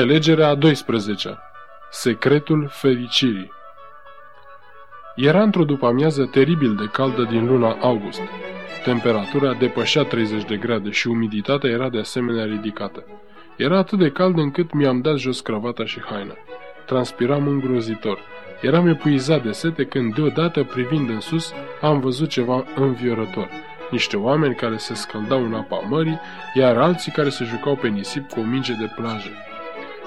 Prelegerea 0.00 0.48
a 0.48 0.54
12 0.54 1.38
Secretul 1.90 2.68
fericirii 2.70 3.50
Era 5.16 5.42
într-o 5.42 5.64
după-amiază 5.64 6.24
teribil 6.24 6.74
de 6.74 6.84
caldă 6.92 7.22
din 7.22 7.46
luna 7.46 7.76
august. 7.80 8.20
Temperatura 8.84 9.54
depășea 9.54 10.02
30 10.02 10.44
de 10.44 10.56
grade 10.56 10.90
și 10.90 11.08
umiditatea 11.08 11.70
era 11.70 11.88
de 11.88 11.98
asemenea 11.98 12.44
ridicată. 12.44 13.04
Era 13.56 13.78
atât 13.78 13.98
de 13.98 14.10
cald 14.10 14.38
încât 14.38 14.72
mi-am 14.72 15.00
dat 15.00 15.16
jos 15.16 15.40
cravata 15.40 15.84
și 15.84 16.00
haina. 16.00 16.34
Transpiram 16.86 17.46
îngrozitor. 17.46 18.18
Eram 18.60 18.86
epuizat 18.86 19.42
de 19.42 19.50
sete 19.52 19.84
când 19.84 20.14
deodată, 20.14 20.64
privind 20.64 21.08
în 21.08 21.20
sus, 21.20 21.52
am 21.80 22.00
văzut 22.00 22.28
ceva 22.28 22.64
înviorător. 22.74 23.48
Niște 23.90 24.16
oameni 24.16 24.54
care 24.54 24.76
se 24.76 24.94
scăldau 24.94 25.44
în 25.44 25.54
apa 25.54 25.78
mării, 25.88 26.20
iar 26.54 26.76
alții 26.76 27.12
care 27.12 27.28
se 27.28 27.44
jucau 27.44 27.76
pe 27.76 27.88
nisip 27.88 28.30
cu 28.30 28.40
o 28.40 28.42
minge 28.42 28.72
de 28.72 28.92
plajă. 28.96 29.30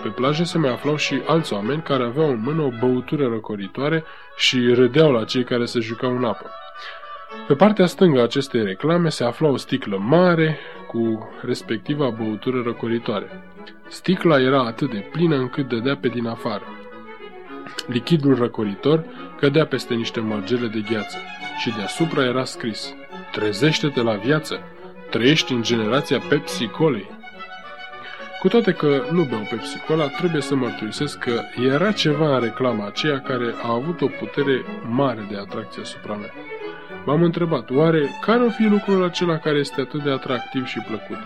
Pe 0.04 0.10
plajă 0.10 0.44
se 0.44 0.58
mai 0.58 0.72
aflau 0.72 0.96
și 0.96 1.22
alți 1.26 1.54
oameni 1.54 1.82
care 1.82 2.04
aveau 2.04 2.30
în 2.30 2.42
mână 2.42 2.62
o 2.62 2.70
băutură 2.80 3.28
răcoritoare 3.28 4.04
și 4.36 4.74
râdeau 4.74 5.12
la 5.12 5.24
cei 5.24 5.44
care 5.44 5.66
se 5.66 5.80
jucau 5.80 6.16
în 6.16 6.24
apă. 6.24 6.50
Pe 7.48 7.54
partea 7.56 7.86
stângă 7.86 8.20
a 8.20 8.24
acestei 8.24 8.64
reclame 8.64 9.10
se 9.10 9.24
afla 9.24 9.48
o 9.48 9.58
sticlă 9.58 9.98
mare 9.98 10.60
cu 10.88 11.30
respectiva 11.42 12.10
băutură 12.10 12.62
răcoritoare. 12.62 13.54
Sticla 13.88 14.40
era 14.40 14.66
atât 14.66 14.92
de 14.92 15.10
plină 15.12 15.36
încât 15.36 15.68
dădea 15.68 15.96
pe 15.96 16.08
din 16.08 16.28
afară. 16.28 16.64
Lichidul 17.88 18.36
răcoritor 18.36 19.06
cădea 19.40 19.66
peste 19.66 19.94
niște 19.94 20.20
mărgele 20.20 20.68
de 20.68 20.84
gheață 20.92 21.18
și 21.60 21.72
deasupra 21.78 22.24
era 22.24 22.44
scris 22.44 22.94
Trezește-te 23.32 24.02
la 24.02 24.14
viață! 24.14 24.60
Trăiești 25.10 25.54
în 25.54 25.62
generația 25.62 26.20
Pepsi-Colei! 26.30 27.23
Cu 28.44 28.50
toate 28.50 28.72
că 28.72 29.04
nu 29.12 29.24
beau 29.24 29.48
Pepsi 29.50 29.78
Cola, 29.88 30.08
trebuie 30.08 30.42
să 30.42 30.56
mărturisesc 30.56 31.18
că 31.18 31.42
era 31.74 31.92
ceva 31.92 32.36
în 32.36 32.42
reclama 32.42 32.86
aceea 32.86 33.20
care 33.20 33.54
a 33.62 33.74
avut 33.74 34.02
o 34.02 34.08
putere 34.20 34.62
mare 34.90 35.28
de 35.30 35.38
atracție 35.38 35.82
asupra 35.82 36.14
mea. 36.14 36.34
M-am 37.06 37.24
întrebat, 37.24 37.70
oare 37.70 38.10
care 38.22 38.44
o 38.44 38.50
fi 38.50 38.64
lucrul 38.64 39.04
acela 39.04 39.38
care 39.38 39.58
este 39.58 39.82
atât 39.82 40.04
de 40.04 40.10
atractiv 40.10 40.66
și 40.66 40.80
plăcut? 40.80 41.18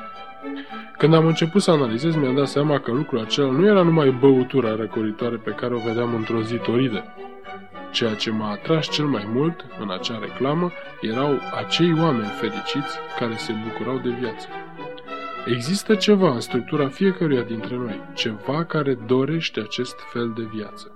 Când 0.98 1.14
am 1.14 1.26
început 1.26 1.62
să 1.62 1.72
analizez, 1.72 2.16
mi-am 2.16 2.36
dat 2.36 2.48
seama 2.48 2.80
că 2.80 2.92
lucrul 2.92 3.20
acela 3.20 3.52
nu 3.52 3.66
era 3.66 3.82
numai 3.82 4.10
băutura 4.10 4.76
răcoritoare 4.76 5.36
pe 5.36 5.52
care 5.52 5.74
o 5.74 5.80
vedeam 5.80 6.16
într-o 6.16 6.42
zi 6.42 6.56
toridă. 6.56 7.04
Ceea 7.92 8.14
ce 8.14 8.32
m-a 8.32 8.52
atras 8.52 8.90
cel 8.90 9.06
mai 9.06 9.30
mult 9.34 9.66
în 9.80 9.92
acea 9.92 10.20
reclamă 10.22 10.72
erau 11.02 11.40
acei 11.66 11.94
oameni 12.00 12.32
fericiți 12.40 12.98
care 13.20 13.36
se 13.36 13.54
bucurau 13.64 13.98
de 14.04 14.10
viață. 14.20 14.48
Există 15.50 15.96
ceva 15.96 16.30
în 16.34 16.40
structura 16.40 16.88
fiecăruia 16.88 17.42
dintre 17.42 17.76
noi, 17.76 18.02
ceva 18.14 18.64
care 18.64 18.98
dorește 19.06 19.60
acest 19.60 20.00
fel 20.12 20.34
de 20.36 20.48
viață. 20.54 20.92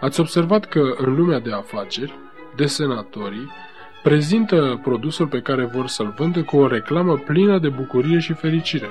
Ați 0.00 0.20
observat 0.20 0.64
că 0.64 0.94
în 0.96 1.14
lumea 1.14 1.38
de 1.38 1.52
afaceri, 1.52 2.14
desenatorii 2.56 3.50
prezintă 4.02 4.80
produsul 4.82 5.26
pe 5.26 5.40
care 5.40 5.64
vor 5.64 5.86
să-l 5.86 6.14
vândă 6.16 6.42
cu 6.42 6.56
o 6.56 6.66
reclamă 6.66 7.16
plină 7.16 7.58
de 7.58 7.68
bucurie 7.68 8.18
și 8.18 8.32
fericire. 8.32 8.88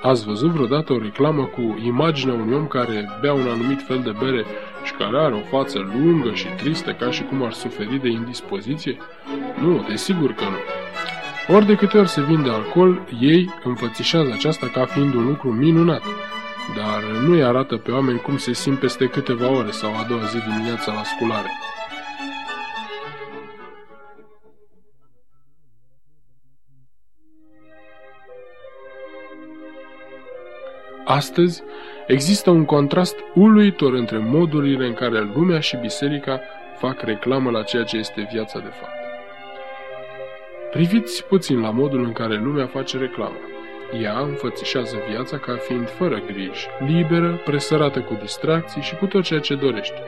Ați 0.00 0.24
văzut 0.24 0.50
vreodată 0.50 0.92
o 0.92 0.98
reclamă 0.98 1.44
cu 1.44 1.78
imaginea 1.84 2.34
unui 2.34 2.54
om 2.54 2.66
care 2.66 3.08
bea 3.20 3.32
un 3.32 3.48
anumit 3.48 3.82
fel 3.82 4.00
de 4.04 4.14
bere 4.18 4.44
și 4.84 4.92
care 4.92 5.18
are 5.18 5.34
o 5.34 5.56
față 5.56 5.78
lungă 5.78 6.32
și 6.34 6.46
tristă 6.46 6.92
ca 6.92 7.10
și 7.10 7.22
cum 7.22 7.42
ar 7.42 7.52
suferi 7.52 8.00
de 8.02 8.08
indispoziție? 8.08 8.96
Nu, 9.60 9.84
desigur 9.88 10.32
că 10.32 10.44
nu. 10.44 10.58
Ori 11.48 11.66
de 11.66 11.74
câte 11.74 11.98
ori 11.98 12.08
se 12.08 12.22
vinde 12.22 12.50
alcool, 12.50 13.08
ei 13.20 13.54
înfățișează 13.64 14.30
aceasta 14.32 14.68
ca 14.68 14.84
fiind 14.84 15.14
un 15.14 15.26
lucru 15.26 15.52
minunat, 15.52 16.02
dar 16.76 17.02
nu 17.02 17.32
îi 17.32 17.44
arată 17.44 17.76
pe 17.76 17.90
oameni 17.90 18.18
cum 18.18 18.36
se 18.36 18.52
simt 18.52 18.78
peste 18.78 19.06
câteva 19.06 19.50
ore 19.50 19.70
sau 19.70 19.90
a 19.90 20.04
doua 20.08 20.24
zi 20.24 20.38
dimineața 20.38 20.92
la 20.92 21.02
sculare. 21.02 21.48
Astăzi 31.04 31.62
există 32.06 32.50
un 32.50 32.64
contrast 32.64 33.16
uluitor 33.34 33.92
între 33.92 34.18
modurile 34.18 34.86
în 34.86 34.94
care 34.94 35.30
lumea 35.34 35.60
și 35.60 35.76
biserica 35.76 36.40
fac 36.78 37.00
reclamă 37.00 37.50
la 37.50 37.62
ceea 37.62 37.84
ce 37.84 37.96
este 37.96 38.28
viața 38.32 38.58
de 38.58 38.70
fapt. 38.80 39.03
Priviți 40.74 41.24
puțin 41.24 41.60
la 41.60 41.70
modul 41.70 42.04
în 42.04 42.12
care 42.12 42.34
lumea 42.34 42.66
face 42.66 42.98
reclamă. 42.98 43.36
Ea 44.02 44.18
înfățișează 44.18 44.96
viața 45.10 45.38
ca 45.38 45.56
fiind 45.56 45.88
fără 45.88 46.22
griji, 46.26 46.66
liberă, 46.86 47.40
presărată 47.44 48.00
cu 48.00 48.18
distracții 48.20 48.82
și 48.82 48.94
cu 48.94 49.06
tot 49.06 49.22
ceea 49.22 49.40
ce 49.40 49.54
dorește. 49.54 50.02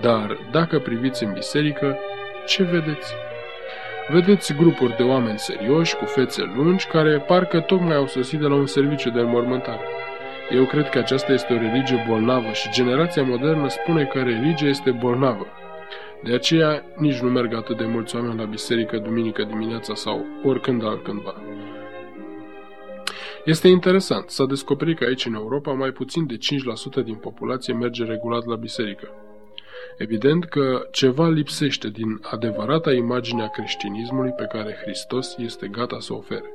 Dar, 0.00 0.38
dacă 0.50 0.78
priviți 0.78 1.24
în 1.24 1.32
biserică, 1.32 1.98
ce 2.46 2.62
vedeți? 2.62 3.12
Vedeți 4.08 4.54
grupuri 4.54 4.96
de 4.96 5.02
oameni 5.02 5.38
serioși, 5.38 5.96
cu 5.96 6.04
fețe 6.04 6.52
lungi, 6.56 6.86
care 6.86 7.18
parcă 7.26 7.60
tocmai 7.60 7.96
au 7.96 8.06
sosit 8.06 8.40
de 8.40 8.46
la 8.46 8.54
un 8.54 8.66
serviciu 8.66 9.10
de 9.10 9.20
înmormântare. 9.20 9.84
Eu 10.54 10.64
cred 10.64 10.88
că 10.88 10.98
aceasta 10.98 11.32
este 11.32 11.52
o 11.52 11.56
religie 11.56 12.04
bolnavă 12.08 12.52
și 12.52 12.70
generația 12.70 13.22
modernă 13.22 13.68
spune 13.68 14.04
că 14.04 14.18
religia 14.18 14.66
este 14.66 14.90
bolnavă. 14.90 15.46
De 16.24 16.34
aceea 16.34 16.84
nici 16.96 17.18
nu 17.18 17.30
merg 17.30 17.54
atât 17.54 17.76
de 17.76 17.84
mulți 17.84 18.16
oameni 18.16 18.38
la 18.38 18.44
biserică 18.44 18.98
duminică 18.98 19.42
dimineața 19.42 19.94
sau 19.94 20.26
oricând 20.44 20.84
altcândva. 20.84 21.34
Este 23.44 23.68
interesant, 23.68 24.30
s-a 24.30 24.46
descoperit 24.46 24.98
că 24.98 25.04
aici 25.04 25.26
în 25.26 25.34
Europa 25.34 25.72
mai 25.72 25.90
puțin 25.90 26.26
de 26.26 26.36
5% 27.00 27.04
din 27.04 27.14
populație 27.14 27.74
merge 27.74 28.04
regulat 28.04 28.44
la 28.44 28.56
biserică. 28.56 29.08
Evident 29.98 30.44
că 30.44 30.88
ceva 30.90 31.28
lipsește 31.28 31.88
din 31.88 32.20
adevărata 32.22 32.92
imagine 32.92 33.42
a 33.42 33.48
creștinismului 33.48 34.30
pe 34.30 34.44
care 34.44 34.78
Hristos 34.82 35.36
este 35.38 35.68
gata 35.68 35.96
să 36.00 36.12
o 36.12 36.16
ofere. 36.16 36.52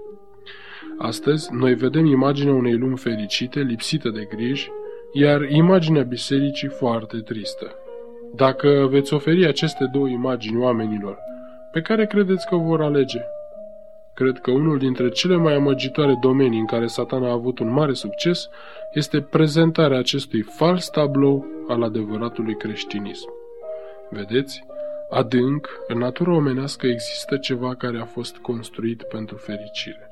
Astăzi, 0.97 1.53
noi 1.53 1.73
vedem 1.73 2.05
imaginea 2.05 2.53
unei 2.53 2.77
lumi 2.77 2.97
fericite, 2.97 3.59
lipsită 3.59 4.09
de 4.09 4.27
griji, 4.35 4.71
iar 5.11 5.41
imaginea 5.41 6.03
bisericii 6.03 6.67
foarte 6.67 7.17
tristă. 7.17 7.75
Dacă 8.35 8.87
veți 8.89 9.13
oferi 9.13 9.45
aceste 9.45 9.89
două 9.91 10.07
imagini 10.07 10.61
oamenilor, 10.61 11.17
pe 11.71 11.81
care 11.81 12.05
credeți 12.05 12.47
că 12.47 12.55
vor 12.55 12.81
alege? 12.81 13.19
Cred 14.13 14.39
că 14.39 14.51
unul 14.51 14.77
dintre 14.77 15.09
cele 15.09 15.35
mai 15.35 15.53
amăgitoare 15.53 16.17
domenii 16.21 16.59
în 16.59 16.65
care 16.65 16.85
Satan 16.85 17.23
a 17.23 17.31
avut 17.31 17.59
un 17.59 17.71
mare 17.71 17.93
succes 17.93 18.49
este 18.93 19.21
prezentarea 19.21 19.97
acestui 19.97 20.41
fals 20.41 20.89
tablou 20.89 21.45
al 21.67 21.83
adevăratului 21.83 22.55
creștinism. 22.55 23.29
Vedeți? 24.09 24.63
Adânc, 25.09 25.69
în 25.87 25.97
natura 25.97 26.31
omenească 26.31 26.87
există 26.87 27.37
ceva 27.37 27.75
care 27.75 27.99
a 27.99 28.05
fost 28.05 28.37
construit 28.37 29.03
pentru 29.03 29.35
fericire. 29.35 30.04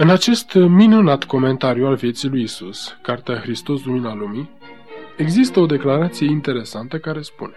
În 0.00 0.10
acest 0.10 0.54
minunat 0.54 1.24
comentariu 1.24 1.86
al 1.86 1.94
vieții 1.94 2.28
lui 2.28 2.42
Isus, 2.42 2.98
Cartea 3.02 3.38
Hristos 3.38 3.84
Lumina 3.84 4.14
Lumii, 4.14 4.50
există 5.16 5.60
o 5.60 5.66
declarație 5.66 6.26
interesantă 6.26 6.98
care 6.98 7.20
spune 7.22 7.54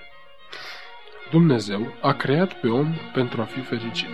Dumnezeu 1.31 1.93
a 2.01 2.13
creat 2.13 2.59
pe 2.59 2.67
om 2.67 2.93
pentru 3.13 3.41
a 3.41 3.43
fi 3.43 3.59
fericit. 3.59 4.07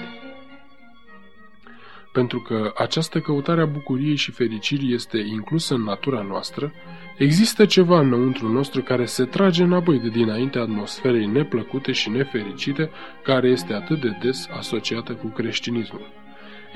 Pentru 2.14 2.40
că 2.40 2.74
această 2.78 3.20
căutare 3.20 3.62
a 3.62 3.66
bucuriei 3.66 4.16
și 4.16 4.32
fericirii 4.32 4.94
este 4.94 5.18
inclusă 5.18 5.74
în 5.74 5.84
natura 5.84 6.22
noastră, 6.22 6.74
există 7.18 7.66
ceva 7.66 8.00
înăuntru 8.00 8.52
nostru 8.52 8.82
care 8.82 9.06
se 9.06 9.26
trage 9.26 9.64
înapoi 9.64 10.00
de 10.00 10.10
dinaintea 10.10 10.62
atmosferei 10.62 11.26
neplăcute 11.26 11.92
și 11.92 12.10
nefericite 12.10 12.90
care 13.24 13.48
este 13.48 13.74
atât 13.74 14.02
de 14.02 14.18
des 14.22 14.48
asociată 14.52 15.14
cu 15.14 15.28
creștinismul. 15.28 16.26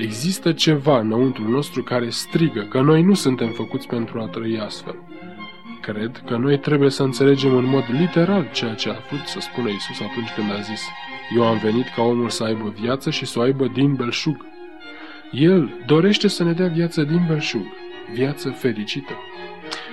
Există 0.01 0.51
ceva 0.51 0.99
înăuntru 0.99 1.49
nostru 1.49 1.83
care 1.83 2.09
strigă 2.09 2.61
că 2.69 2.81
noi 2.81 3.01
nu 3.01 3.13
suntem 3.13 3.49
făcuți 3.49 3.87
pentru 3.87 4.19
a 4.19 4.25
trăi 4.25 4.59
astfel. 4.59 4.95
Cred 5.81 6.23
că 6.25 6.37
noi 6.37 6.59
trebuie 6.59 6.89
să 6.89 7.03
înțelegem 7.03 7.55
în 7.55 7.65
mod 7.65 7.83
literal 7.99 8.49
ceea 8.53 8.73
ce 8.73 8.89
a 8.89 8.95
vrut 9.09 9.25
să 9.25 9.39
spună 9.39 9.69
Isus 9.69 9.99
atunci 9.99 10.29
când 10.35 10.51
a 10.51 10.59
zis 10.61 10.81
Eu 11.35 11.47
am 11.47 11.57
venit 11.57 11.85
ca 11.95 12.01
omul 12.01 12.29
să 12.29 12.43
aibă 12.43 12.73
viață 12.79 13.09
și 13.09 13.25
să 13.25 13.39
o 13.39 13.41
aibă 13.41 13.67
din 13.67 13.93
belșug. 13.93 14.45
El 15.31 15.83
dorește 15.85 16.27
să 16.27 16.43
ne 16.43 16.51
dea 16.53 16.67
viață 16.67 17.03
din 17.03 17.25
belșug, 17.27 17.65
viață 18.13 18.49
fericită. 18.49 19.13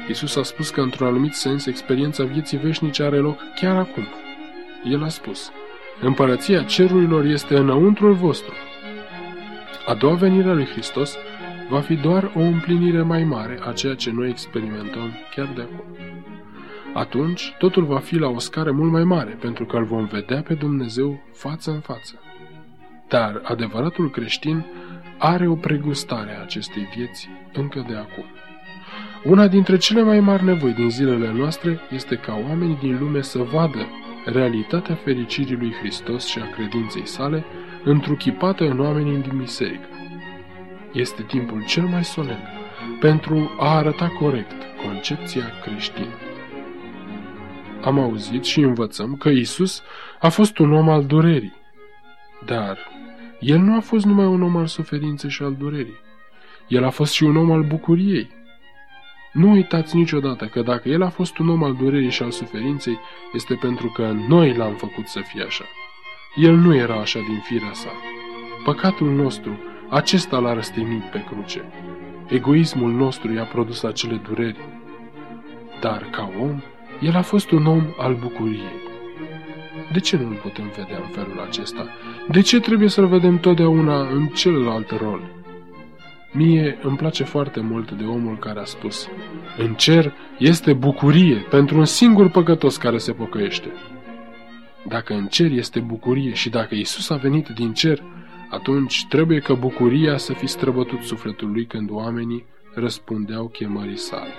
Isus 0.08 0.37
a 0.37 0.43
spus 0.43 0.70
că, 0.70 0.81
într-un 0.81 1.06
anumit 1.06 1.32
sens, 1.32 1.66
experiența 1.66 2.25
vieții 2.25 2.58
veșnice 2.58 3.02
are 3.02 3.16
loc 3.16 3.38
chiar 3.60 3.76
acum. 3.76 4.06
El 4.84 5.02
a 5.02 5.08
spus, 5.08 5.50
Împărăția 6.00 6.62
cerurilor 6.62 7.25
este 7.25 7.56
înăuntrul 7.56 8.12
vostru, 8.12 8.55
a 9.88 9.94
doua 9.94 10.14
venire 10.14 10.49
a 10.50 10.52
lui 10.52 10.67
Hristos 10.67 11.17
va 11.69 11.81
fi 11.81 11.94
doar 11.94 12.32
o 12.35 12.40
împlinire 12.40 13.02
mai 13.02 13.25
mare 13.25 13.58
a 13.67 13.73
ceea 13.73 13.94
ce 13.94 14.11
noi 14.11 14.29
experimentăm 14.29 15.11
chiar 15.35 15.49
de 15.55 15.61
acum. 15.61 15.85
atunci 16.94 17.55
totul 17.58 17.85
va 17.85 17.99
fi 17.99 18.17
la 18.17 18.29
o 18.29 18.38
scară 18.38 18.73
mult 18.73 18.90
mai 18.93 19.05
mare, 19.05 19.37
pentru 19.40 19.64
că 19.64 19.76
îl 19.76 19.85
vom 19.85 20.05
vedea 20.05 20.43
pe 20.43 20.55
Dumnezeu 20.55 21.20
față 21.32 21.70
în 21.70 21.81
față. 21.81 22.14
Dar 23.08 23.40
adevăratul 23.43 24.11
creștin 24.11 24.67
are 25.19 25.46
o 25.46 25.55
pregustare 25.55 26.37
a 26.37 26.43
acestei 26.43 26.88
vieți 26.96 27.29
încă 27.52 27.84
de 27.88 27.94
acum. 27.94 28.25
Una 29.25 29.49
dintre 29.49 29.76
cele 29.76 30.02
mai 30.02 30.20
mari 30.20 30.44
nevoi 30.44 30.73
din 30.73 30.91
zilele 30.91 31.32
noastre 31.32 31.81
este 31.91 32.17
ca 32.17 32.41
oamenii 32.49 32.79
din 32.81 32.99
lume 32.99 33.23
să 33.23 33.38
vadă 33.38 33.87
realitatea 34.25 34.94
fericirii 34.94 35.56
lui 35.56 35.73
Hristos 35.73 36.26
și 36.26 36.38
a 36.38 36.50
credinței 36.55 37.06
sale 37.06 37.44
întruchipată 37.84 38.64
în 38.64 38.80
oamenii 38.80 39.16
din 39.16 39.38
biserică. 39.38 39.88
Este 40.92 41.22
timpul 41.22 41.64
cel 41.64 41.86
mai 41.86 42.04
solemn 42.04 42.48
pentru 43.00 43.50
a 43.58 43.76
arăta 43.76 44.08
corect 44.08 44.56
concepția 44.86 45.44
creștină. 45.62 46.14
Am 47.82 47.98
auzit 47.98 48.44
și 48.44 48.60
învățăm 48.60 49.16
că 49.16 49.28
Isus 49.28 49.82
a 50.20 50.28
fost 50.28 50.58
un 50.58 50.72
om 50.72 50.88
al 50.88 51.04
durerii, 51.04 51.56
dar 52.44 52.78
el 53.40 53.58
nu 53.58 53.76
a 53.76 53.81
fost 53.81 54.04
numai 54.04 54.26
un 54.26 54.42
om 54.42 54.56
al 54.56 54.66
suferinței 54.66 55.31
și 55.31 55.42
al 55.42 55.54
durerii. 55.54 55.98
El 56.69 56.84
a 56.84 56.90
fost 56.90 57.12
și 57.12 57.24
un 57.24 57.36
om 57.36 57.50
al 57.50 57.62
bucuriei. 57.62 58.31
Nu 59.32 59.50
uitați 59.50 59.96
niciodată 59.96 60.46
că 60.46 60.62
dacă 60.62 60.88
el 60.88 61.02
a 61.02 61.08
fost 61.08 61.38
un 61.38 61.48
om 61.48 61.62
al 61.62 61.74
durerii 61.74 62.10
și 62.10 62.22
al 62.22 62.31
suferinței, 62.31 62.98
este 63.32 63.54
pentru 63.54 63.88
că 63.88 64.14
noi 64.28 64.54
l-am 64.54 64.74
făcut 64.74 65.06
să 65.06 65.20
fie 65.20 65.42
așa. 65.42 65.64
El 66.40 66.55
nu 66.55 66.75
era 66.75 66.94
așa 66.94 67.19
din 67.19 67.40
firea 67.43 67.73
sa. 67.73 67.90
Păcatul 68.64 69.11
nostru, 69.11 69.58
acesta 69.88 70.38
l-a 70.38 70.52
răstignit 70.52 71.02
pe 71.02 71.25
cruce. 71.31 71.64
Egoismul 72.29 72.90
nostru 72.90 73.32
i-a 73.32 73.44
produs 73.44 73.82
acele 73.82 74.20
dureri. 74.29 74.58
Dar, 75.81 76.08
ca 76.11 76.31
om, 76.40 76.62
el 77.00 77.17
a 77.17 77.23
fost 77.23 77.50
un 77.50 77.67
om 77.67 77.82
al 77.96 78.14
bucuriei. 78.14 78.87
De 79.93 80.00
ce 80.00 80.17
nu 80.17 80.29
îl 80.29 80.35
putem 80.35 80.73
vedea 80.76 80.96
în 80.96 81.08
felul 81.08 81.40
acesta? 81.49 81.87
De 82.29 82.41
ce 82.41 82.61
trebuie 82.61 82.88
să-l 82.88 83.06
vedem 83.06 83.38
totdeauna 83.38 84.00
în 84.00 84.26
celălalt 84.26 84.91
rol? 84.91 85.20
Mie 86.32 86.79
îmi 86.82 86.96
place 86.96 87.25
foarte 87.25 87.61
mult 87.61 87.91
de 87.91 88.05
omul 88.05 88.38
care 88.38 88.61
a 88.61 88.64
spus 88.64 89.08
În 89.56 89.75
cer 89.75 90.12
este 90.38 90.73
bucurie 90.73 91.46
pentru 91.50 91.79
un 91.79 91.84
singur 91.84 92.29
păcătos 92.31 92.76
care 92.76 92.99
se 92.99 93.12
pocăiește. 93.12 93.69
Dacă 94.86 95.14
în 95.14 95.26
cer 95.26 95.50
este 95.50 95.80
bucurie 95.80 96.32
și 96.34 96.48
dacă 96.48 96.75
Isus 96.75 97.10
a 97.10 97.16
venit 97.16 97.48
din 97.48 97.72
cer, 97.72 98.02
atunci 98.50 99.06
trebuie 99.08 99.38
că 99.38 99.54
bucuria 99.54 100.16
să 100.16 100.32
fi 100.32 100.46
străbătut 100.46 101.02
sufletul 101.02 101.50
lui 101.50 101.66
când 101.66 101.90
oamenii 101.90 102.44
răspundeau 102.75 103.48
chemării 103.48 103.98
sale. 103.98 104.32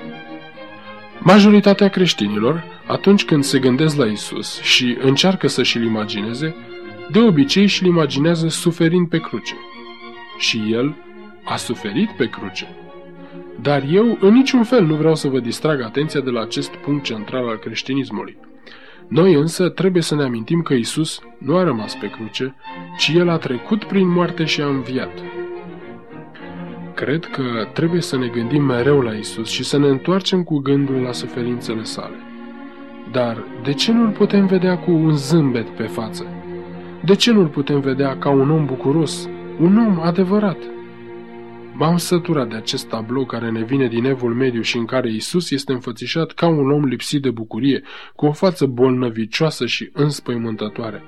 Majoritatea 1.20 1.90
creștinilor, 1.90 2.64
atunci 2.88 3.26
când 3.26 3.44
se 3.44 3.60
gândesc 3.60 3.98
la 3.98 4.06
Isus 4.06 4.62
și 4.62 4.98
încearcă 5.02 5.48
să 5.48 5.64
și-l 5.64 5.84
imagineze, 5.84 6.56
de 7.12 7.20
obicei 7.20 7.68
și-l 7.68 7.86
imaginează 7.86 8.48
suferind 8.48 9.10
pe 9.10 9.20
cruce. 9.20 9.56
Și 10.38 10.62
el 10.72 10.96
a 11.44 11.56
suferit 11.56 12.10
pe 12.10 12.30
cruce. 12.30 12.68
Dar 13.62 13.84
eu 13.92 14.18
în 14.20 14.34
niciun 14.34 14.64
fel 14.64 14.86
nu 14.86 14.96
vreau 14.96 15.16
să 15.16 15.28
vă 15.28 15.40
distrag 15.40 15.82
atenția 15.82 16.20
de 16.20 16.30
la 16.30 16.42
acest 16.42 16.70
punct 16.76 17.04
central 17.04 17.48
al 17.48 17.58
creștinismului. 17.58 18.38
Noi 19.10 19.34
însă 19.34 19.70
trebuie 19.70 20.02
să 20.02 20.16
ne 20.16 20.24
amintim 20.24 20.62
că 20.62 20.74
Isus 20.74 21.20
nu 21.38 21.56
a 21.56 21.64
rămas 21.64 21.96
pe 21.96 22.10
cruce, 22.10 22.56
ci 22.98 23.12
El 23.16 23.30
a 23.30 23.38
trecut 23.38 23.84
prin 23.84 24.08
moarte 24.08 24.46
și 24.46 24.62
a 24.62 24.66
înviat. 24.66 25.12
Cred 26.94 27.26
că 27.26 27.68
trebuie 27.74 28.02
să 28.02 28.18
ne 28.18 28.28
gândim 28.28 28.64
mereu 28.64 29.02
la 29.02 29.14
Isus 29.14 29.50
și 29.50 29.64
să 29.64 29.78
ne 29.78 29.88
întoarcem 29.88 30.44
cu 30.44 30.58
gândul 30.58 30.96
la 30.96 31.12
suferințele 31.12 31.84
sale. 31.84 32.16
Dar 33.12 33.44
de 33.64 33.74
ce 33.74 33.92
nu-l 33.92 34.10
putem 34.10 34.46
vedea 34.46 34.78
cu 34.78 34.92
un 34.92 35.16
zâmbet 35.16 35.70
pe 35.70 35.84
față? 35.84 36.26
De 37.06 37.16
ce 37.16 37.32
nu-l 37.32 37.48
putem 37.48 37.80
vedea 37.80 38.18
ca 38.18 38.30
un 38.30 38.50
om 38.50 38.66
bucuros, 38.66 39.30
un 39.60 39.78
om 39.78 40.00
adevărat? 40.00 40.58
M-am 41.80 41.98
săturat 41.98 42.50
de 42.50 42.56
acest 42.56 42.88
tablou 42.88 43.26
care 43.26 43.50
ne 43.50 43.64
vine 43.64 43.88
din 43.88 44.06
evul 44.06 44.34
mediu 44.34 44.62
și 44.62 44.78
în 44.78 44.86
care 44.86 45.12
Isus 45.12 45.52
este 45.52 45.72
înfățișat 45.72 46.32
ca 46.32 46.48
un 46.48 46.72
om 46.72 46.86
lipsit 46.86 47.22
de 47.22 47.30
bucurie, 47.30 47.82
cu 48.16 48.26
o 48.26 48.32
față 48.32 48.66
bolnăvicioasă 48.66 49.66
și 49.66 49.90
înspăimântătoare. 49.94 51.04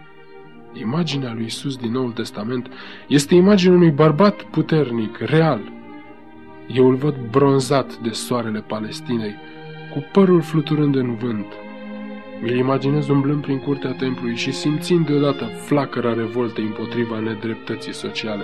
Imaginea 0.74 1.34
lui 1.34 1.46
Isus 1.46 1.76
din 1.78 1.92
Noul 1.92 2.12
Testament 2.12 2.68
este 3.08 3.36
imaginea 3.36 3.76
unui 3.76 3.92
bărbat 3.92 4.44
puternic, 4.44 5.18
real, 5.18 5.72
eu 6.68 6.90
îl 6.90 6.96
văd 6.96 7.16
bronzat 7.32 7.98
de 7.98 8.10
soarele 8.10 8.60
Palestinei, 8.60 9.36
cu 9.94 10.06
părul 10.12 10.42
fluturând 10.42 10.96
în 10.96 11.16
vânt. 11.16 11.46
Mi-l 12.42 12.58
imaginez 12.58 13.08
umblând 13.08 13.42
prin 13.42 13.60
curtea 13.60 13.92
templului 13.92 14.36
și 14.36 14.52
simțind 14.52 15.06
deodată 15.06 15.46
flacăra 15.46 16.14
revoltei 16.14 16.64
împotriva 16.64 17.20
nedreptății 17.20 17.94
sociale. 17.94 18.44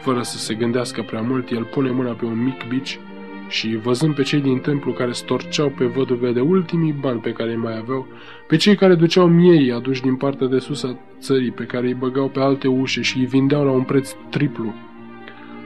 Fără 0.00 0.22
să 0.22 0.38
se 0.38 0.54
gândească 0.54 1.02
prea 1.02 1.20
mult, 1.20 1.50
el 1.50 1.64
pune 1.64 1.90
mâna 1.90 2.10
pe 2.10 2.24
un 2.24 2.42
mic 2.42 2.68
bici 2.68 2.98
și, 3.48 3.76
văzând 3.76 4.14
pe 4.14 4.22
cei 4.22 4.40
din 4.40 4.58
templu 4.58 4.92
care 4.92 5.12
storceau 5.12 5.68
pe 5.68 5.84
văduve 5.84 6.32
de 6.32 6.40
ultimii 6.40 6.92
bani 6.92 7.20
pe 7.20 7.32
care 7.32 7.50
îi 7.50 7.56
mai 7.56 7.78
aveau, 7.78 8.06
pe 8.46 8.56
cei 8.56 8.74
care 8.74 8.94
duceau 8.94 9.28
miei 9.28 9.72
aduși 9.72 10.02
din 10.02 10.16
partea 10.16 10.46
de 10.46 10.58
sus 10.58 10.82
a 10.82 10.96
țării, 11.20 11.50
pe 11.50 11.64
care 11.64 11.86
îi 11.86 11.94
băgau 11.94 12.28
pe 12.28 12.40
alte 12.40 12.68
ușe 12.68 13.02
și 13.02 13.18
îi 13.18 13.26
vindeau 13.26 13.64
la 13.64 13.70
un 13.70 13.82
preț 13.82 14.12
triplu, 14.30 14.74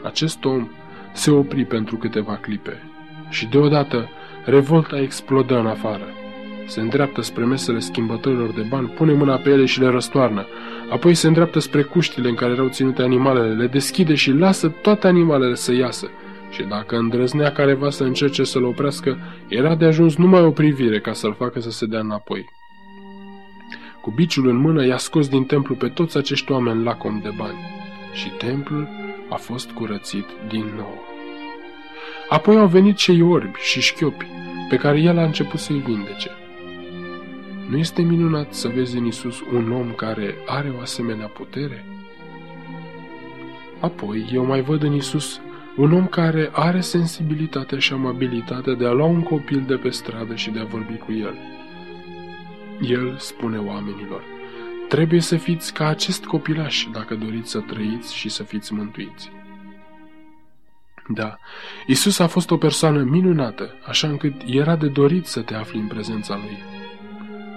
acest 0.02 0.44
om 0.44 0.68
se 1.12 1.30
opri 1.30 1.64
pentru 1.64 1.96
câteva 1.96 2.36
clipe 2.36 2.82
și 3.28 3.46
deodată 3.46 4.08
revolta 4.44 5.00
explodă 5.00 5.58
în 5.58 5.66
afară. 5.66 6.04
Se 6.66 6.80
îndreaptă 6.80 7.22
spre 7.22 7.44
mesele 7.44 7.78
schimbătorilor 7.78 8.52
de 8.52 8.66
bani, 8.68 8.88
pune 8.88 9.12
mâna 9.12 9.36
pe 9.36 9.50
ele 9.50 9.64
și 9.64 9.80
le 9.80 9.88
răstoarnă. 9.88 10.46
Apoi 10.90 11.14
se 11.14 11.26
îndreaptă 11.26 11.58
spre 11.58 11.82
cuștile 11.82 12.28
în 12.28 12.34
care 12.34 12.52
erau 12.52 12.68
ținute 12.68 13.02
animalele, 13.02 13.54
le 13.54 13.66
deschide 13.66 14.14
și 14.14 14.30
lasă 14.30 14.68
toate 14.68 15.06
animalele 15.06 15.54
să 15.54 15.74
iasă. 15.74 16.10
Și 16.50 16.62
dacă 16.62 16.96
îndrăznea 16.96 17.52
careva 17.52 17.90
să 17.90 18.04
încerce 18.04 18.44
să-l 18.44 18.64
oprească, 18.64 19.18
era 19.48 19.74
de 19.74 19.84
ajuns 19.84 20.16
numai 20.16 20.42
o 20.42 20.50
privire 20.50 21.00
ca 21.00 21.12
să-l 21.12 21.34
facă 21.38 21.60
să 21.60 21.70
se 21.70 21.86
dea 21.86 22.00
înapoi. 22.00 22.44
Cu 24.00 24.10
biciul 24.10 24.48
în 24.48 24.56
mână 24.56 24.86
i-a 24.86 24.96
scos 24.96 25.28
din 25.28 25.44
templu 25.44 25.74
pe 25.74 25.88
toți 25.88 26.16
acești 26.16 26.52
oameni 26.52 26.82
lacom 26.82 27.20
de 27.22 27.30
bani. 27.36 27.58
Și 28.12 28.28
templul 28.28 28.88
a 29.28 29.34
fost 29.34 29.70
curățit 29.70 30.26
din 30.48 30.64
nou. 30.76 31.02
Apoi 32.28 32.56
au 32.56 32.66
venit 32.66 32.96
cei 32.96 33.22
orbi 33.22 33.58
și 33.58 33.80
șchiopi, 33.80 34.26
pe 34.68 34.76
care 34.76 35.00
el 35.00 35.18
a 35.18 35.24
început 35.24 35.60
să-i 35.60 35.82
vindece. 35.86 36.30
Nu 37.68 37.76
este 37.76 38.02
minunat 38.02 38.54
să 38.54 38.68
vezi 38.68 38.96
în 38.96 39.06
Isus 39.06 39.40
un 39.52 39.72
om 39.72 39.92
care 39.92 40.34
are 40.46 40.72
o 40.76 40.80
asemenea 40.80 41.26
putere? 41.26 41.84
Apoi 43.80 44.28
eu 44.32 44.44
mai 44.44 44.60
văd 44.60 44.82
în 44.82 44.92
Isus 44.92 45.40
un 45.76 45.92
om 45.92 46.06
care 46.06 46.50
are 46.52 46.80
sensibilitatea 46.80 47.78
și 47.78 47.92
amabilitatea 47.92 48.74
de 48.74 48.86
a 48.86 48.92
lua 48.92 49.06
un 49.06 49.22
copil 49.22 49.64
de 49.66 49.74
pe 49.74 49.88
stradă 49.88 50.34
și 50.34 50.50
de 50.50 50.60
a 50.60 50.64
vorbi 50.64 50.96
cu 50.96 51.12
el. 51.12 51.34
El 52.80 53.16
spune 53.18 53.58
oamenilor, 53.58 54.22
Trebuie 54.88 55.20
să 55.20 55.36
fiți 55.36 55.72
ca 55.72 55.86
acest 55.86 56.24
copilaș 56.24 56.86
dacă 56.92 57.14
doriți 57.14 57.50
să 57.50 57.60
trăiți 57.60 58.14
și 58.14 58.28
să 58.28 58.42
fiți 58.42 58.72
mântuiți. 58.72 59.30
Da, 61.08 61.36
Isus 61.86 62.18
a 62.18 62.26
fost 62.26 62.50
o 62.50 62.56
persoană 62.56 63.02
minunată, 63.02 63.74
așa 63.86 64.08
încât 64.08 64.34
era 64.46 64.76
de 64.76 64.88
dorit 64.88 65.26
să 65.26 65.40
te 65.40 65.54
afli 65.54 65.78
în 65.78 65.86
prezența 65.86 66.34
Lui. 66.34 66.73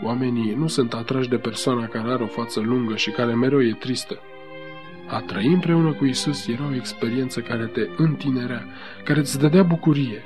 Oamenii 0.04 0.54
nu 0.54 0.68
sunt 0.68 0.94
atrași 0.94 1.30
de 1.30 1.38
persoana 1.38 1.86
care 1.86 2.12
are 2.12 2.24
o 2.24 2.28
față 2.28 2.60
lungă 2.60 2.96
și 2.96 3.10
care 3.10 3.34
mereu 3.34 3.62
e 3.62 3.74
tristă. 3.74 4.20
A 5.08 5.20
trăi 5.20 5.46
împreună 5.46 5.92
cu 5.92 6.06
Isus 6.06 6.48
era 6.48 6.64
o 6.72 6.76
experiență 6.76 7.40
care 7.40 7.66
te 7.66 7.88
întinerea, 7.98 8.66
care 9.04 9.20
îți 9.20 9.40
dădea 9.40 9.64
bucurie. 9.64 10.22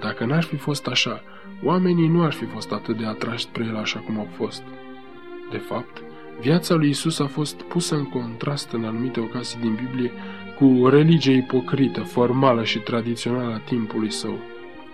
Dacă 0.00 0.24
n-ar 0.24 0.42
fi 0.42 0.56
fost 0.56 0.86
așa, 0.86 1.22
oamenii 1.62 2.08
nu 2.08 2.22
ar 2.22 2.32
fi 2.32 2.44
fost 2.44 2.72
atât 2.72 2.96
de 2.96 3.06
atrași 3.06 3.44
spre 3.44 3.64
El 3.64 3.76
așa 3.76 3.98
cum 3.98 4.18
au 4.18 4.28
fost. 4.36 4.62
De 5.50 5.58
fapt, 5.58 6.02
Viața 6.40 6.74
lui 6.74 6.88
Isus 6.88 7.18
a 7.18 7.26
fost 7.26 7.62
pusă 7.62 7.94
în 7.94 8.04
contrast 8.04 8.72
în 8.72 8.84
anumite 8.84 9.20
ocazii 9.20 9.60
din 9.60 9.74
Biblie 9.74 10.12
cu 10.58 10.64
o 10.64 10.88
religie 10.88 11.36
ipocrită, 11.36 12.00
formală 12.00 12.64
și 12.64 12.78
tradițională 12.78 13.54
a 13.54 13.58
timpului 13.58 14.10
său. 14.10 14.38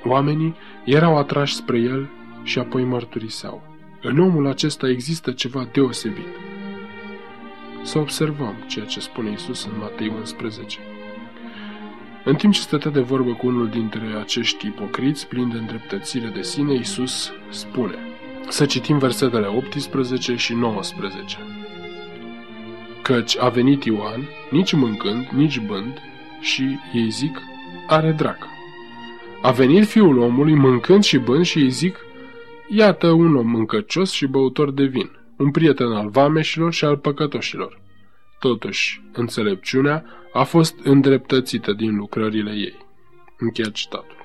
Oamenii 0.04 0.54
erau 0.84 1.16
atrași 1.16 1.54
spre 1.54 1.78
el 1.78 2.08
și 2.42 2.58
apoi 2.58 2.84
mărturiseau. 2.84 3.67
În 4.02 4.18
omul 4.18 4.46
acesta 4.46 4.88
există 4.88 5.30
ceva 5.32 5.68
deosebit. 5.72 6.26
Să 7.82 7.98
observăm 7.98 8.54
ceea 8.66 8.84
ce 8.84 9.00
spune 9.00 9.30
Isus 9.30 9.64
în 9.64 9.72
Matei 9.78 10.12
11. 10.16 10.78
În 12.24 12.34
timp 12.34 12.52
ce 12.52 12.60
stătea 12.60 12.90
de 12.90 13.00
vorbă 13.00 13.32
cu 13.32 13.46
unul 13.46 13.68
dintre 13.68 14.16
acești 14.20 14.66
ipocriți, 14.66 15.26
plini 15.26 15.50
de 15.50 15.58
îndreptățire 15.58 16.28
de 16.28 16.42
sine, 16.42 16.74
Isus 16.74 17.32
spune– 17.50 17.98
să 18.48 18.66
citim 18.66 18.98
versetele 18.98 19.46
18 19.46 20.36
și 20.36 20.54
19. 20.54 21.36
Căci 23.02 23.38
a 23.38 23.48
venit 23.48 23.84
Ioan, 23.84 24.28
nici 24.50 24.72
mâncând, 24.72 25.26
nici 25.26 25.60
bând, 25.60 26.02
și 26.40 26.78
ei 26.92 27.10
zic, 27.10 27.42
are 27.86 28.12
drac. 28.12 28.38
A 29.42 29.50
venit 29.50 29.86
fiul 29.86 30.18
omului 30.18 30.54
mâncând 30.54 31.04
și 31.04 31.18
bând 31.18 31.44
și 31.44 31.58
ei 31.58 31.70
zic, 31.70 31.96
iată 32.68 33.10
un 33.10 33.36
om 33.36 33.54
încăcios 33.54 34.10
și 34.10 34.26
băutor 34.26 34.72
de 34.72 34.84
vin, 34.84 35.10
un 35.36 35.50
prieten 35.50 35.86
al 35.86 36.08
vameșilor 36.08 36.72
și 36.72 36.84
al 36.84 36.96
păcătoșilor. 36.96 37.80
Totuși, 38.38 39.02
înțelepciunea 39.12 40.04
a 40.32 40.42
fost 40.42 40.74
îndreptățită 40.82 41.72
din 41.72 41.96
lucrările 41.96 42.50
ei. 42.50 42.86
Încheiat 43.38 43.72
citatul. 43.72 44.16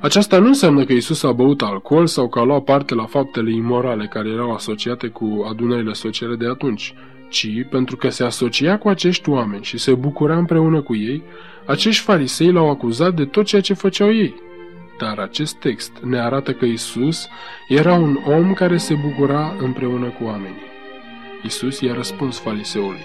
Aceasta 0.00 0.38
nu 0.38 0.46
înseamnă 0.46 0.84
că 0.84 0.92
Isus 0.92 1.22
a 1.22 1.32
băut 1.32 1.62
alcool 1.62 2.06
sau 2.06 2.28
că 2.28 2.38
a 2.38 2.42
luat 2.42 2.64
parte 2.64 2.94
la 2.94 3.04
faptele 3.04 3.52
imorale 3.52 4.06
care 4.06 4.28
erau 4.28 4.52
asociate 4.52 5.08
cu 5.08 5.44
adunările 5.48 5.92
sociale 5.92 6.36
de 6.36 6.46
atunci, 6.46 6.94
ci 7.28 7.48
pentru 7.70 7.96
că 7.96 8.08
se 8.08 8.24
asocia 8.24 8.78
cu 8.78 8.88
acești 8.88 9.28
oameni 9.28 9.64
și 9.64 9.78
se 9.78 9.94
bucura 9.94 10.36
împreună 10.36 10.82
cu 10.82 10.94
ei, 10.94 11.22
acești 11.66 12.02
farisei 12.02 12.52
l-au 12.52 12.70
acuzat 12.70 13.14
de 13.14 13.24
tot 13.24 13.44
ceea 13.44 13.60
ce 13.60 13.74
făceau 13.74 14.12
ei. 14.12 14.34
Dar 14.98 15.18
acest 15.18 15.54
text 15.54 15.92
ne 16.02 16.20
arată 16.20 16.52
că 16.52 16.64
Isus 16.64 17.28
era 17.68 17.94
un 17.94 18.18
om 18.26 18.52
care 18.52 18.76
se 18.76 18.94
bucura 18.94 19.54
împreună 19.58 20.06
cu 20.06 20.24
oamenii. 20.24 20.72
Isus 21.42 21.80
i-a 21.80 21.94
răspuns 21.94 22.38
fariseului, 22.38 23.04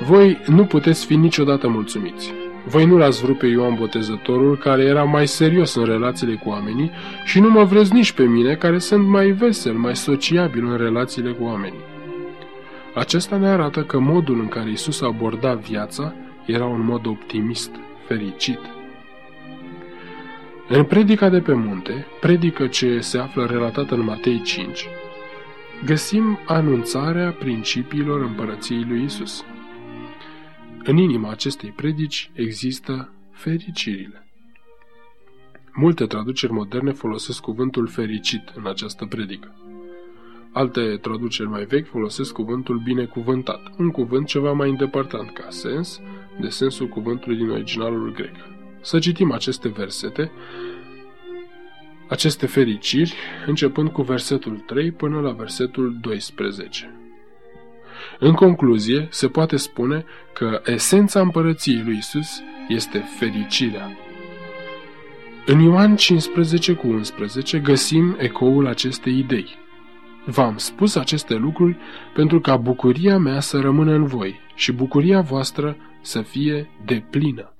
Voi 0.00 0.38
nu 0.46 0.64
puteți 0.64 1.06
fi 1.06 1.16
niciodată 1.16 1.68
mulțumiți. 1.68 2.32
Voi 2.64 2.84
nu 2.86 2.96
l-ați 2.96 3.22
vrut 3.22 3.38
pe 3.38 3.46
Ioan 3.46 3.74
Botezătorul, 3.74 4.58
care 4.58 4.82
era 4.82 5.04
mai 5.04 5.26
serios 5.26 5.74
în 5.74 5.84
relațiile 5.84 6.34
cu 6.34 6.48
oamenii, 6.48 6.90
și 7.24 7.40
nu 7.40 7.50
mă 7.50 7.64
vreți 7.64 7.92
nici 7.92 8.12
pe 8.12 8.22
mine, 8.22 8.54
care 8.54 8.78
sunt 8.78 9.06
mai 9.06 9.30
vesel, 9.30 9.72
mai 9.72 9.96
sociabil 9.96 10.66
în 10.66 10.76
relațiile 10.76 11.30
cu 11.30 11.44
oamenii. 11.44 11.84
Acesta 12.94 13.36
ne 13.36 13.48
arată 13.48 13.82
că 13.82 13.98
modul 13.98 14.40
în 14.40 14.48
care 14.48 14.70
Isus 14.70 15.00
aborda 15.00 15.54
viața 15.54 16.14
era 16.46 16.64
un 16.64 16.84
mod 16.84 17.06
optimist, 17.06 17.70
fericit. 18.06 18.75
În 20.68 20.84
predica 20.84 21.28
de 21.28 21.40
pe 21.40 21.52
munte, 21.54 22.06
predică 22.20 22.66
ce 22.66 23.00
se 23.00 23.18
află 23.18 23.46
relatată 23.46 23.94
în 23.94 24.04
Matei 24.04 24.42
5, 24.42 24.86
găsim 25.84 26.38
anunțarea 26.46 27.30
principiilor 27.30 28.20
împărăției 28.20 28.84
lui 28.84 29.02
Isus. 29.02 29.44
În 30.84 30.96
inima 30.96 31.30
acestei 31.30 31.70
predici 31.70 32.30
există 32.34 33.12
fericirile. 33.30 34.26
Multe 35.72 36.06
traduceri 36.06 36.52
moderne 36.52 36.92
folosesc 36.92 37.40
cuvântul 37.40 37.86
fericit 37.86 38.52
în 38.54 38.66
această 38.66 39.04
predică. 39.04 39.54
Alte 40.52 40.96
traduceri 41.00 41.48
mai 41.48 41.64
vechi 41.64 41.88
folosesc 41.88 42.32
cuvântul 42.32 42.78
binecuvântat, 42.78 43.60
un 43.78 43.90
cuvânt 43.90 44.26
ceva 44.26 44.52
mai 44.52 44.70
îndepărtat 44.70 45.32
ca 45.32 45.46
sens 45.48 46.00
de 46.40 46.48
sensul 46.48 46.88
cuvântului 46.88 47.36
din 47.36 47.50
originalul 47.50 48.12
grec. 48.12 48.55
Să 48.86 48.98
citim 48.98 49.32
aceste 49.32 49.68
versete, 49.68 50.30
aceste 52.08 52.46
fericiri, 52.46 53.14
începând 53.46 53.88
cu 53.88 54.02
versetul 54.02 54.62
3 54.66 54.90
până 54.92 55.20
la 55.20 55.30
versetul 55.30 55.96
12. 56.00 56.94
În 58.18 58.32
concluzie, 58.32 59.08
se 59.10 59.28
poate 59.28 59.56
spune 59.56 60.04
că 60.32 60.62
esența 60.64 61.20
împărăției 61.20 61.82
lui 61.84 61.96
Isus 61.96 62.42
este 62.68 62.98
fericirea. 63.18 63.96
În 65.46 65.60
Ioan 65.60 65.96
15 65.96 66.74
cu 66.74 66.86
11 66.86 67.58
găsim 67.58 68.16
ecoul 68.18 68.66
acestei 68.66 69.18
idei. 69.18 69.48
V-am 70.24 70.56
spus 70.56 70.94
aceste 70.94 71.34
lucruri 71.34 71.76
pentru 72.14 72.40
ca 72.40 72.56
bucuria 72.56 73.18
mea 73.18 73.40
să 73.40 73.60
rămână 73.60 73.92
în 73.92 74.04
voi 74.04 74.40
și 74.54 74.72
bucuria 74.72 75.20
voastră 75.20 75.76
să 76.00 76.22
fie 76.22 76.68
deplină. 76.84 77.50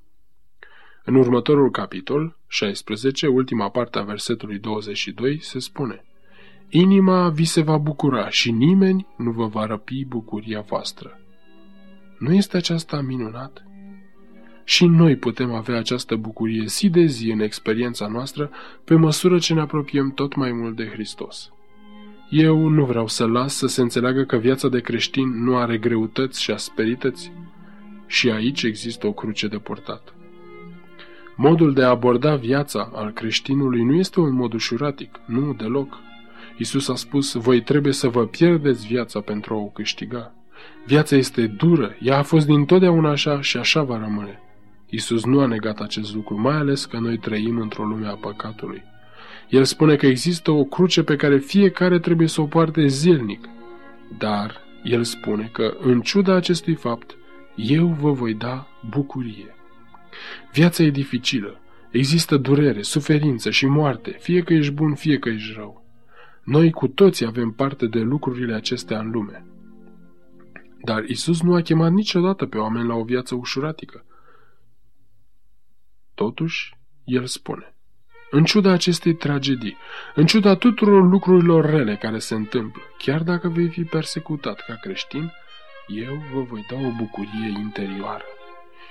În 1.09 1.15
următorul 1.15 1.71
capitol, 1.71 2.37
16, 2.47 3.27
ultima 3.27 3.69
parte 3.69 3.99
a 3.99 4.01
versetului 4.01 4.59
22, 4.59 5.39
se 5.41 5.59
spune 5.59 6.03
Inima 6.69 7.29
vi 7.29 7.45
se 7.45 7.61
va 7.61 7.77
bucura 7.77 8.29
și 8.29 8.51
nimeni 8.51 9.07
nu 9.17 9.31
vă 9.31 9.45
va 9.45 9.65
răpi 9.65 10.05
bucuria 10.05 10.61
voastră. 10.61 11.19
Nu 12.19 12.33
este 12.33 12.57
aceasta 12.57 13.01
minunat? 13.01 13.63
Și 14.63 14.85
noi 14.85 15.15
putem 15.15 15.53
avea 15.53 15.77
această 15.77 16.15
bucurie 16.15 16.65
zi 16.65 16.89
de 16.89 17.05
zi 17.05 17.31
în 17.31 17.39
experiența 17.39 18.07
noastră 18.07 18.49
pe 18.83 18.95
măsură 18.95 19.37
ce 19.37 19.53
ne 19.53 19.61
apropiem 19.61 20.11
tot 20.11 20.35
mai 20.35 20.51
mult 20.51 20.75
de 20.75 20.85
Hristos. 20.85 21.51
Eu 22.29 22.67
nu 22.67 22.85
vreau 22.85 23.07
să 23.07 23.25
las 23.25 23.55
să 23.55 23.67
se 23.67 23.81
înțeleagă 23.81 24.23
că 24.23 24.37
viața 24.37 24.67
de 24.67 24.79
creștin 24.79 25.43
nu 25.43 25.57
are 25.57 25.77
greutăți 25.77 26.41
și 26.41 26.51
asperități. 26.51 27.31
Și 28.07 28.29
aici 28.29 28.63
există 28.63 29.07
o 29.07 29.13
cruce 29.13 29.47
de 29.47 29.57
purtat. 29.57 30.16
Modul 31.39 31.73
de 31.73 31.83
a 31.83 31.89
aborda 31.89 32.35
viața 32.35 32.89
al 32.93 33.11
creștinului 33.11 33.83
nu 33.83 33.93
este 33.93 34.19
un 34.19 34.33
mod 34.33 34.53
ușuratic, 34.53 35.19
nu 35.25 35.53
deloc. 35.53 35.97
Isus 36.57 36.89
a 36.89 36.95
spus, 36.95 37.33
voi 37.33 37.61
trebuie 37.61 37.93
să 37.93 38.07
vă 38.07 38.25
pierdeți 38.25 38.87
viața 38.87 39.19
pentru 39.19 39.53
a 39.53 39.57
o 39.57 39.65
câștiga. 39.65 40.33
Viața 40.85 41.15
este 41.15 41.47
dură, 41.47 41.95
ea 42.01 42.17
a 42.17 42.23
fost 42.23 42.45
dintotdeauna 42.45 43.09
așa 43.09 43.41
și 43.41 43.57
așa 43.57 43.83
va 43.83 43.97
rămâne. 43.97 44.39
Isus 44.89 45.25
nu 45.25 45.39
a 45.39 45.45
negat 45.45 45.79
acest 45.79 46.13
lucru, 46.15 46.39
mai 46.39 46.55
ales 46.55 46.85
că 46.85 46.99
noi 46.99 47.17
trăim 47.17 47.59
într-o 47.59 47.83
lume 47.83 48.07
a 48.07 48.15
păcatului. 48.15 48.83
El 49.49 49.63
spune 49.63 49.95
că 49.95 50.05
există 50.05 50.51
o 50.51 50.63
cruce 50.63 51.03
pe 51.03 51.15
care 51.15 51.37
fiecare 51.37 51.99
trebuie 51.99 52.27
să 52.27 52.41
o 52.41 52.45
poarte 52.45 52.87
zilnic. 52.87 53.47
Dar 54.17 54.61
el 54.83 55.03
spune 55.03 55.49
că, 55.51 55.77
în 55.79 56.01
ciuda 56.01 56.35
acestui 56.35 56.75
fapt, 56.75 57.17
eu 57.55 57.87
vă 57.99 58.11
voi 58.11 58.33
da 58.33 58.67
bucurie. 58.89 59.55
Viața 60.51 60.83
e 60.83 60.89
dificilă. 60.89 61.61
Există 61.91 62.37
durere, 62.37 62.81
suferință 62.81 63.49
și 63.49 63.65
moarte, 63.65 64.11
fie 64.19 64.41
că 64.41 64.53
ești 64.53 64.71
bun, 64.71 64.95
fie 64.95 65.19
că 65.19 65.29
ești 65.29 65.53
rău. 65.55 65.85
Noi 66.43 66.71
cu 66.71 66.87
toții 66.87 67.25
avem 67.25 67.51
parte 67.51 67.85
de 67.85 67.99
lucrurile 67.99 68.53
acestea 68.53 68.99
în 68.99 69.09
lume. 69.09 69.45
Dar 70.83 71.03
Isus 71.03 71.41
nu 71.41 71.55
a 71.55 71.61
chemat 71.61 71.91
niciodată 71.91 72.45
pe 72.45 72.57
oameni 72.57 72.87
la 72.87 72.93
o 72.93 73.03
viață 73.03 73.35
ușuratică. 73.35 74.05
Totuși, 76.13 76.77
El 77.03 77.25
spune, 77.25 77.75
în 78.31 78.43
ciuda 78.43 78.71
acestei 78.71 79.13
tragedii, 79.13 79.77
în 80.15 80.25
ciuda 80.25 80.55
tuturor 80.55 81.09
lucrurilor 81.09 81.65
rele 81.65 81.95
care 81.95 82.19
se 82.19 82.35
întâmplă, 82.35 82.81
chiar 82.97 83.23
dacă 83.23 83.47
vei 83.47 83.67
fi 83.67 83.83
persecutat 83.83 84.63
ca 84.67 84.73
creștin, 84.73 85.31
eu 85.87 86.21
vă 86.33 86.41
voi 86.41 86.65
da 86.69 86.75
o 86.75 86.91
bucurie 86.97 87.59
interioară. 87.59 88.23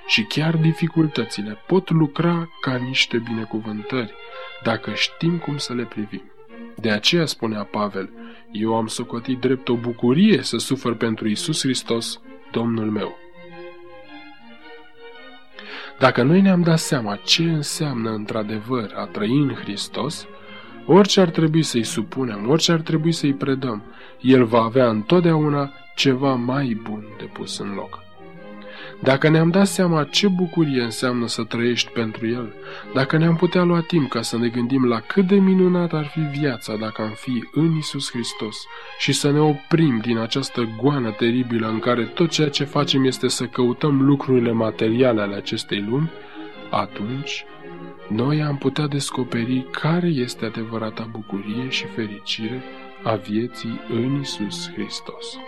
Și 0.06 0.22
chiar 0.22 0.56
dificultățile 0.56 1.58
pot 1.66 1.90
lucra 1.90 2.48
ca 2.60 2.76
niște 2.76 3.18
binecuvântări, 3.18 4.14
dacă 4.62 4.92
știm 4.94 5.38
cum 5.38 5.56
să 5.56 5.74
le 5.74 5.84
privim. 5.84 6.22
De 6.76 6.90
aceea 6.90 7.26
spunea 7.26 7.64
Pavel, 7.64 8.10
eu 8.50 8.76
am 8.76 8.86
socotit 8.86 9.38
drept 9.38 9.68
o 9.68 9.74
bucurie 9.74 10.42
să 10.42 10.56
sufăr 10.56 10.94
pentru 10.94 11.28
Isus 11.28 11.60
Hristos, 11.60 12.20
Domnul 12.50 12.90
meu. 12.90 13.16
Dacă 15.98 16.22
noi 16.22 16.40
ne-am 16.40 16.62
dat 16.62 16.78
seama 16.78 17.16
ce 17.16 17.42
înseamnă 17.42 18.10
într-adevăr 18.10 18.92
a 18.96 19.04
trăi 19.04 19.38
în 19.38 19.54
Hristos, 19.54 20.26
orice 20.86 21.20
ar 21.20 21.30
trebui 21.30 21.62
să-i 21.62 21.84
supunem, 21.84 22.48
orice 22.48 22.72
ar 22.72 22.80
trebui 22.80 23.12
să-i 23.12 23.34
predăm, 23.34 23.82
El 24.20 24.44
va 24.44 24.62
avea 24.62 24.88
întotdeauna 24.88 25.72
ceva 25.94 26.34
mai 26.34 26.80
bun 26.82 27.04
de 27.18 27.24
pus 27.24 27.58
în 27.58 27.74
loc. 27.74 28.05
Dacă 29.02 29.28
ne-am 29.28 29.50
dat 29.50 29.66
seama 29.66 30.04
ce 30.04 30.28
bucurie 30.28 30.82
înseamnă 30.82 31.26
să 31.26 31.44
trăiești 31.44 31.90
pentru 31.90 32.26
El, 32.28 32.54
dacă 32.94 33.16
ne-am 33.16 33.36
putea 33.36 33.62
lua 33.62 33.80
timp 33.80 34.08
ca 34.08 34.22
să 34.22 34.38
ne 34.38 34.48
gândim 34.48 34.84
la 34.84 35.00
cât 35.00 35.26
de 35.26 35.34
minunat 35.34 35.92
ar 35.92 36.06
fi 36.06 36.20
viața 36.20 36.76
dacă 36.76 37.02
am 37.02 37.12
fi 37.14 37.48
în 37.52 37.76
Isus 37.76 38.10
Hristos 38.10 38.56
și 38.98 39.12
să 39.12 39.30
ne 39.30 39.38
oprim 39.38 39.98
din 39.98 40.18
această 40.18 40.68
goană 40.82 41.10
teribilă 41.10 41.68
în 41.68 41.78
care 41.78 42.04
tot 42.04 42.30
ceea 42.30 42.48
ce 42.48 42.64
facem 42.64 43.04
este 43.04 43.28
să 43.28 43.44
căutăm 43.44 44.02
lucrurile 44.02 44.52
materiale 44.52 45.20
ale 45.20 45.34
acestei 45.34 45.84
lumi, 45.88 46.10
atunci 46.70 47.44
noi 48.08 48.42
am 48.42 48.56
putea 48.56 48.86
descoperi 48.86 49.66
care 49.70 50.06
este 50.06 50.44
adevărata 50.44 51.08
bucurie 51.10 51.68
și 51.68 51.86
fericire 51.86 52.62
a 53.02 53.14
vieții 53.14 53.80
în 53.88 54.20
Isus 54.20 54.70
Hristos. 54.72 55.38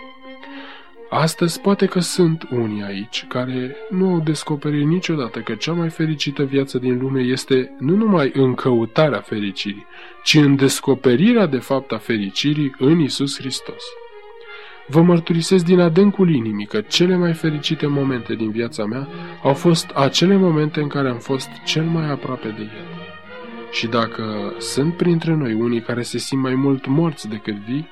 Astăzi 1.09 1.61
poate 1.61 1.85
că 1.85 1.99
sunt 1.99 2.47
unii 2.51 2.83
aici 2.83 3.25
care 3.27 3.75
nu 3.89 4.09
au 4.09 4.19
descoperit 4.19 4.85
niciodată 4.85 5.39
că 5.39 5.53
cea 5.53 5.73
mai 5.73 5.89
fericită 5.89 6.43
viață 6.43 6.77
din 6.77 6.97
lume 6.97 7.21
este 7.21 7.75
nu 7.79 7.95
numai 7.95 8.31
în 8.33 8.53
căutarea 8.53 9.19
fericirii, 9.19 9.85
ci 10.23 10.33
în 10.33 10.55
descoperirea 10.55 11.45
de 11.45 11.57
fapt 11.57 11.91
a 11.91 11.97
fericirii 11.97 12.75
în 12.77 12.99
Isus 12.99 13.37
Hristos. 13.37 13.83
Vă 14.87 15.01
mărturisesc 15.01 15.65
din 15.65 15.79
adâncul 15.79 16.33
inimii 16.33 16.65
că 16.65 16.81
cele 16.81 17.15
mai 17.15 17.33
fericite 17.33 17.87
momente 17.87 18.35
din 18.35 18.51
viața 18.51 18.85
mea 18.85 19.07
au 19.43 19.53
fost 19.53 19.89
acele 19.89 20.35
momente 20.35 20.79
în 20.81 20.87
care 20.87 21.09
am 21.09 21.19
fost 21.19 21.49
cel 21.65 21.83
mai 21.83 22.09
aproape 22.09 22.47
de 22.47 22.61
El. 22.61 22.87
Și 23.71 23.87
dacă 23.87 24.53
sunt 24.57 24.93
printre 24.93 25.33
noi 25.33 25.53
unii 25.53 25.81
care 25.81 26.01
se 26.01 26.17
simt 26.17 26.41
mai 26.41 26.55
mult 26.55 26.85
morți 26.87 27.29
decât 27.29 27.55
vii, 27.55 27.87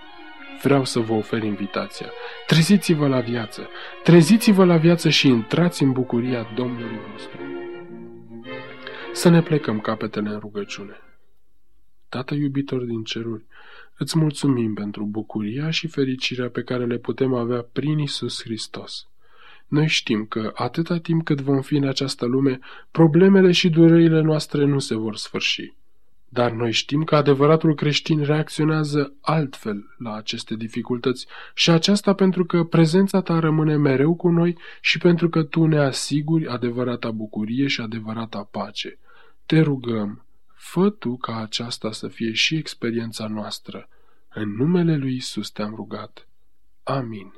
vreau 0.62 0.86
să 0.86 1.00
vă 1.00 1.14
ofer 1.14 1.44
invitația. 1.44 2.12
Treziți-vă 2.48 3.08
la 3.08 3.20
viață, 3.20 3.70
treziți-vă 4.04 4.66
la 4.66 4.78
viață 4.78 5.10
și 5.10 5.28
intrați 5.28 5.84
în 5.84 5.92
bucuria 5.92 6.48
Domnului 6.56 7.00
vostru. 7.12 7.40
Să 9.14 9.30
ne 9.30 9.42
plecăm 9.42 9.80
capetele 9.80 10.30
în 10.30 10.40
rugăciune. 10.40 11.02
Tată 12.10 12.34
iubitor 12.34 12.84
din 12.84 13.04
ceruri, 13.04 13.46
îți 13.98 14.18
mulțumim 14.18 14.74
pentru 14.74 15.04
bucuria 15.06 15.70
și 15.70 15.88
fericirea 15.88 16.50
pe 16.50 16.64
care 16.64 16.86
le 16.86 16.98
putem 16.98 17.34
avea 17.34 17.62
prin 17.62 17.98
Isus 18.00 18.42
Hristos. 18.42 19.08
Noi 19.68 19.88
știm 19.88 20.26
că, 20.26 20.52
atâta 20.56 20.98
timp 20.98 21.24
cât 21.24 21.42
vom 21.42 21.62
fi 21.62 21.76
în 21.76 21.88
această 21.88 22.26
lume, 22.26 22.60
problemele 22.92 23.52
și 23.52 23.70
durerile 23.70 24.22
noastre 24.22 24.66
nu 24.66 24.80
se 24.80 24.96
vor 24.96 25.16
sfârși. 25.16 25.74
Dar 26.30 26.52
noi 26.52 26.72
știm 26.72 27.04
că 27.04 27.16
adevăratul 27.16 27.76
creștin 27.76 28.24
reacționează 28.24 29.14
altfel 29.22 29.96
la 29.98 30.16
aceste 30.16 30.56
dificultăți 30.56 31.28
și 31.54 31.70
aceasta 31.70 32.14
pentru 32.14 32.46
că 32.46 32.64
prezența 32.64 33.22
ta 33.22 33.40
rămâne 33.40 33.76
mereu 33.76 34.16
cu 34.16 34.30
noi 34.30 34.58
și 34.82 34.98
pentru 34.98 35.30
că 35.30 35.44
tu 35.44 35.66
ne 35.66 35.78
asiguri 35.78 36.48
adevărata 36.48 37.12
bucurie 37.12 37.68
și 37.68 37.82
adevărata 37.82 38.48
pace. 38.52 38.98
Te 39.46 39.60
rugăm, 39.62 40.26
fă 40.56 40.90
tu 40.90 41.18
ca 41.18 41.42
aceasta 41.42 41.92
să 41.92 42.08
fie 42.08 42.34
și 42.34 42.56
experiența 42.56 43.28
noastră. 43.28 43.90
În 44.34 44.56
numele 44.56 44.98
lui 44.98 45.16
Isus 45.16 45.50
te-am 45.50 45.76
rugat. 45.76 46.28
Amin. 46.84 47.34